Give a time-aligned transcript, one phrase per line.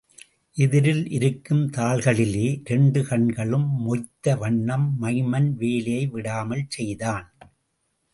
[0.55, 7.27] எதிரில் இருக்கும் தாள்களிலே இரண்டு கண்களும் மொய்த்த வண்ணம், மைமன் வேலையை விடாமல் செய்தான்.